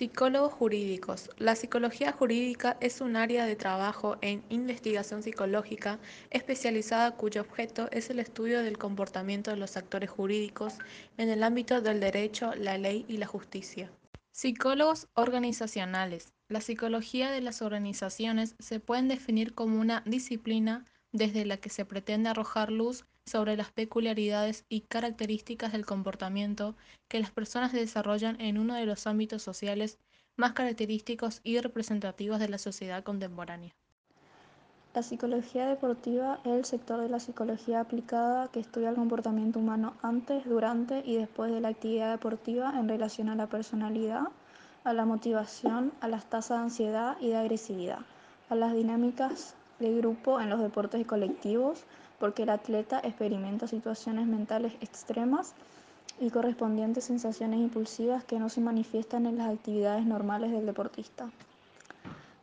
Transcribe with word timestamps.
Psicólogos 0.00 0.54
jurídicos. 0.54 1.28
La 1.36 1.54
psicología 1.54 2.10
jurídica 2.10 2.78
es 2.80 3.02
un 3.02 3.16
área 3.16 3.44
de 3.44 3.54
trabajo 3.54 4.16
en 4.22 4.42
investigación 4.48 5.22
psicológica 5.22 5.98
especializada 6.30 7.16
cuyo 7.18 7.42
objeto 7.42 7.86
es 7.92 8.08
el 8.08 8.18
estudio 8.18 8.62
del 8.62 8.78
comportamiento 8.78 9.50
de 9.50 9.58
los 9.58 9.76
actores 9.76 10.08
jurídicos 10.08 10.78
en 11.18 11.28
el 11.28 11.42
ámbito 11.42 11.82
del 11.82 12.00
derecho, 12.00 12.54
la 12.54 12.78
ley 12.78 13.04
y 13.08 13.18
la 13.18 13.26
justicia. 13.26 13.92
Psicólogos 14.32 15.06
organizacionales. 15.12 16.32
La 16.48 16.62
psicología 16.62 17.30
de 17.30 17.42
las 17.42 17.60
organizaciones 17.60 18.54
se 18.58 18.80
pueden 18.80 19.06
definir 19.06 19.52
como 19.52 19.78
una 19.78 20.02
disciplina 20.06 20.86
desde 21.12 21.44
la 21.44 21.58
que 21.58 21.68
se 21.68 21.84
pretende 21.84 22.30
arrojar 22.30 22.72
luz 22.72 23.04
sobre 23.26 23.56
las 23.56 23.70
peculiaridades 23.72 24.64
y 24.68 24.82
características 24.82 25.72
del 25.72 25.86
comportamiento 25.86 26.76
que 27.08 27.20
las 27.20 27.30
personas 27.30 27.72
desarrollan 27.72 28.40
en 28.40 28.58
uno 28.58 28.74
de 28.74 28.86
los 28.86 29.06
ámbitos 29.06 29.42
sociales 29.42 29.98
más 30.36 30.52
característicos 30.52 31.40
y 31.44 31.58
representativos 31.58 32.40
de 32.40 32.48
la 32.48 32.58
sociedad 32.58 33.04
contemporánea. 33.04 33.74
La 34.92 35.04
psicología 35.04 35.68
deportiva 35.68 36.40
es 36.44 36.50
el 36.50 36.64
sector 36.64 37.00
de 37.00 37.08
la 37.08 37.20
psicología 37.20 37.78
aplicada 37.78 38.48
que 38.48 38.58
estudia 38.58 38.88
el 38.88 38.96
comportamiento 38.96 39.60
humano 39.60 39.94
antes, 40.02 40.44
durante 40.44 41.04
y 41.06 41.14
después 41.16 41.52
de 41.52 41.60
la 41.60 41.68
actividad 41.68 42.10
deportiva 42.10 42.74
en 42.76 42.88
relación 42.88 43.28
a 43.28 43.36
la 43.36 43.46
personalidad, 43.46 44.22
a 44.82 44.92
la 44.92 45.04
motivación, 45.04 45.92
a 46.00 46.08
las 46.08 46.24
tasas 46.28 46.58
de 46.58 46.64
ansiedad 46.64 47.16
y 47.20 47.28
de 47.28 47.36
agresividad, 47.36 48.00
a 48.48 48.56
las 48.56 48.74
dinámicas 48.74 49.54
de 49.78 49.94
grupo 49.94 50.40
en 50.40 50.50
los 50.50 50.60
deportes 50.60 51.06
colectivos, 51.06 51.84
porque 52.20 52.44
el 52.44 52.50
atleta 52.50 53.00
experimenta 53.00 53.66
situaciones 53.66 54.28
mentales 54.28 54.74
extremas 54.80 55.54
y 56.20 56.30
correspondientes 56.30 57.04
sensaciones 57.04 57.58
impulsivas 57.58 58.22
que 58.24 58.38
no 58.38 58.50
se 58.50 58.60
manifiestan 58.60 59.26
en 59.26 59.38
las 59.38 59.48
actividades 59.48 60.04
normales 60.04 60.52
del 60.52 60.66
deportista. 60.66 61.30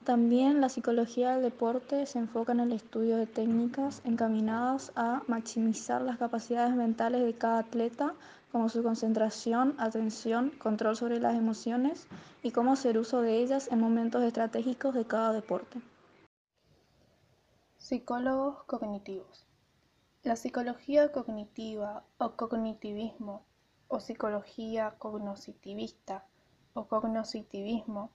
También 0.03 0.61
la 0.61 0.69
psicología 0.69 1.33
del 1.33 1.43
deporte 1.43 2.05
se 2.05 2.17
enfoca 2.17 2.53
en 2.53 2.61
el 2.61 2.71
estudio 2.71 3.17
de 3.17 3.27
técnicas 3.27 4.01
encaminadas 4.05 4.93
a 4.95 5.21
maximizar 5.27 6.01
las 6.01 6.17
capacidades 6.17 6.73
mentales 6.75 7.23
de 7.23 7.33
cada 7.33 7.59
atleta, 7.59 8.13
como 8.51 8.69
su 8.69 8.81
concentración, 8.81 9.75
atención, 9.77 10.51
control 10.51 10.95
sobre 10.95 11.19
las 11.19 11.35
emociones 11.35 12.07
y 12.41 12.51
cómo 12.51 12.71
hacer 12.71 12.97
uso 12.97 13.21
de 13.21 13.37
ellas 13.37 13.67
en 13.69 13.81
momentos 13.81 14.23
estratégicos 14.23 14.95
de 14.95 15.05
cada 15.05 15.33
deporte. 15.33 15.81
Psicólogos 17.77 18.63
cognitivos. 18.63 19.46
La 20.23 20.35
psicología 20.35 21.11
cognitiva 21.11 22.03
o 22.17 22.35
cognitivismo 22.35 23.45
o 23.87 23.99
psicología 23.99 24.95
cognoscitivista 24.97 26.25
o 26.73 26.87
cognoscitivismo 26.87 28.11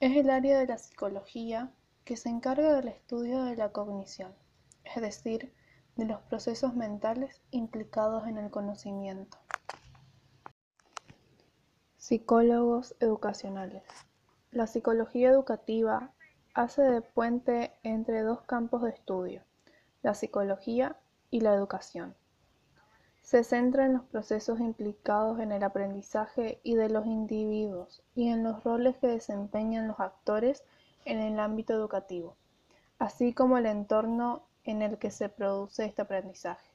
es 0.00 0.16
el 0.16 0.30
área 0.30 0.58
de 0.58 0.66
la 0.66 0.78
psicología 0.78 1.70
que 2.04 2.16
se 2.16 2.30
encarga 2.30 2.74
del 2.74 2.88
estudio 2.88 3.44
de 3.44 3.54
la 3.54 3.70
cognición, 3.70 4.34
es 4.82 5.00
decir, 5.00 5.54
de 5.94 6.06
los 6.06 6.20
procesos 6.22 6.74
mentales 6.74 7.42
implicados 7.50 8.26
en 8.26 8.38
el 8.38 8.50
conocimiento. 8.50 9.38
Psicólogos 11.96 12.96
educacionales. 12.98 13.84
La 14.50 14.66
psicología 14.66 15.30
educativa 15.30 16.12
hace 16.54 16.82
de 16.82 17.02
puente 17.02 17.72
entre 17.84 18.22
dos 18.22 18.42
campos 18.42 18.82
de 18.82 18.90
estudio, 18.90 19.44
la 20.02 20.14
psicología 20.14 20.96
y 21.32 21.40
la 21.40 21.54
educación. 21.54 22.14
Se 23.22 23.42
centra 23.42 23.86
en 23.86 23.94
los 23.94 24.04
procesos 24.04 24.60
implicados 24.60 25.40
en 25.40 25.50
el 25.50 25.64
aprendizaje 25.64 26.60
y 26.62 26.74
de 26.76 26.90
los 26.90 27.06
individuos 27.06 28.02
y 28.14 28.28
en 28.28 28.44
los 28.44 28.62
roles 28.62 28.96
que 28.98 29.06
desempeñan 29.06 29.88
los 29.88 29.98
actores 29.98 30.62
en 31.06 31.18
el 31.18 31.40
ámbito 31.40 31.72
educativo, 31.72 32.36
así 32.98 33.32
como 33.32 33.56
el 33.56 33.66
entorno 33.66 34.42
en 34.64 34.82
el 34.82 34.98
que 34.98 35.10
se 35.10 35.30
produce 35.30 35.86
este 35.86 36.02
aprendizaje. 36.02 36.70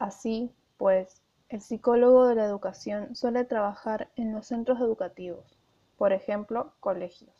Así, 0.00 0.52
pues, 0.76 1.22
el 1.48 1.60
psicólogo 1.60 2.26
de 2.26 2.34
la 2.34 2.44
educación 2.44 3.14
suele 3.14 3.44
trabajar 3.44 4.10
en 4.16 4.32
los 4.32 4.48
centros 4.48 4.80
educativos, 4.80 5.56
por 5.96 6.12
ejemplo, 6.12 6.72
colegios, 6.80 7.30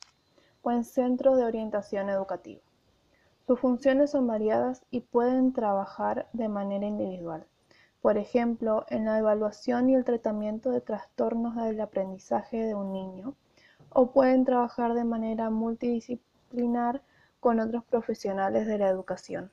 o 0.63 0.71
en 0.71 0.85
centros 0.85 1.37
de 1.37 1.45
orientación 1.45 2.09
educativa. 2.09 2.63
Sus 3.49 3.61
funciones 3.61 4.11
son 4.11 4.27
variadas 4.27 4.85
y 4.91 5.01
pueden 5.01 5.55
trabajar 5.55 6.29
de 6.35 6.51
manera 6.51 6.87
individual, 6.87 7.47
por 8.03 8.19
ejemplo, 8.19 8.85
en 8.91 9.07
la 9.07 9.19
evaluación 9.19 9.89
y 9.89 9.95
el 9.95 10.05
tratamiento 10.05 10.71
de 10.71 10.83
trastornos 10.83 11.57
del 11.57 11.81
aprendizaje 11.81 12.59
de 12.59 12.75
un 12.75 12.93
niño, 12.93 13.37
o 13.89 14.13
pueden 14.13 14.45
trabajar 14.45 14.93
de 14.93 15.05
manera 15.05 15.49
multidisciplinar 15.49 17.01
con 17.41 17.59
otros 17.59 17.85
profesionales 17.85 18.67
de 18.67 18.77
la 18.77 18.89
educación. 18.91 19.51